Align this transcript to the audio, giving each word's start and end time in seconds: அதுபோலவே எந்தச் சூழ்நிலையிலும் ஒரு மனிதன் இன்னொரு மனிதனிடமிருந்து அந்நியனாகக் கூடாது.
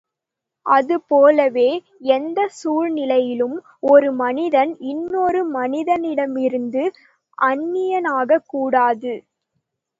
அதுபோலவே 0.65 1.67
எந்தச் 2.11 2.55
சூழ்நிலையிலும் 2.59 3.55
ஒரு 3.89 4.09
மனிதன் 4.15 4.77
இன்னொரு 4.87 5.43
மனிதனிடமிருந்து 5.51 6.85
அந்நியனாகக் 7.37 8.47
கூடாது. 8.47 9.13